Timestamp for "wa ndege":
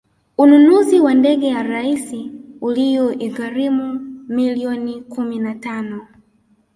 0.99-1.47